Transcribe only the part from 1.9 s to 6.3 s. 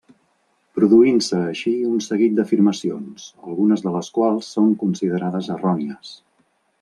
seguit d'afirmacions, algunes de les quals són considerades errònies.